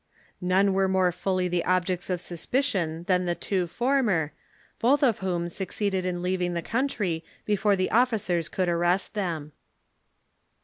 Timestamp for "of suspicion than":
2.09-3.25